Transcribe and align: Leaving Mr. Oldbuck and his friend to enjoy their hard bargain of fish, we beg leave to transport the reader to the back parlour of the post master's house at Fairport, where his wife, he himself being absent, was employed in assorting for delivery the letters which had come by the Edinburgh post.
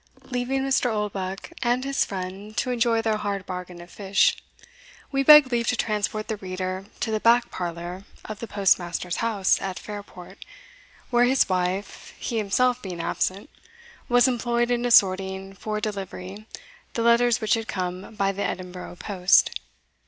Leaving 0.31 0.63
Mr. 0.63 0.91
Oldbuck 0.91 1.51
and 1.61 1.83
his 1.83 2.03
friend 2.05 2.57
to 2.57 2.71
enjoy 2.71 3.03
their 3.03 3.17
hard 3.17 3.45
bargain 3.45 3.79
of 3.79 3.91
fish, 3.91 4.35
we 5.11 5.21
beg 5.21 5.51
leave 5.51 5.67
to 5.67 5.75
transport 5.75 6.27
the 6.27 6.37
reader 6.37 6.85
to 6.99 7.11
the 7.11 7.19
back 7.19 7.51
parlour 7.51 8.03
of 8.25 8.39
the 8.39 8.47
post 8.47 8.79
master's 8.79 9.17
house 9.17 9.61
at 9.61 9.77
Fairport, 9.77 10.43
where 11.11 11.25
his 11.25 11.47
wife, 11.47 12.15
he 12.17 12.37
himself 12.39 12.81
being 12.81 12.99
absent, 12.99 13.47
was 14.09 14.27
employed 14.27 14.71
in 14.71 14.85
assorting 14.85 15.53
for 15.53 15.79
delivery 15.79 16.47
the 16.95 17.03
letters 17.03 17.39
which 17.39 17.53
had 17.53 17.67
come 17.67 18.15
by 18.15 18.31
the 18.31 18.41
Edinburgh 18.43 18.95
post. 18.95 19.59